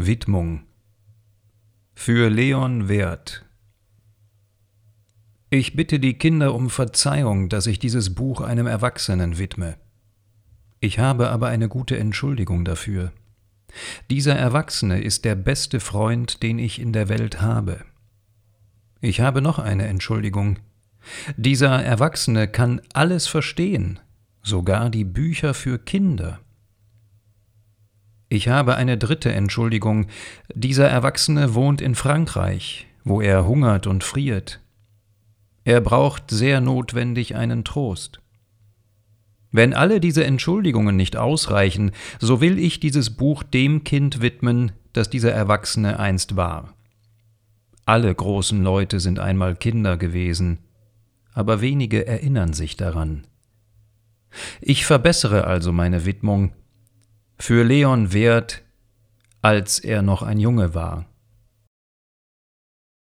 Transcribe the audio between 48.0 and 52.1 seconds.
großen Leute sind einmal Kinder gewesen, aber wenige